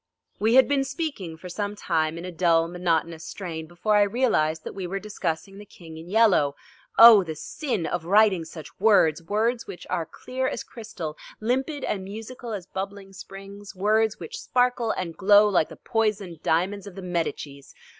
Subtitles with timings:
[0.39, 4.63] We had been speaking for some time in a dull monotonous strain before I realized
[4.63, 6.55] that we were discussing The King in Yellow.
[6.97, 12.03] Oh the sin of writing such words, words which are clear as crystal, limpid and
[12.03, 17.03] musical as bubbling springs, words which sparkle and glow like the poisoned diamonds of the
[17.03, 17.75] Medicis!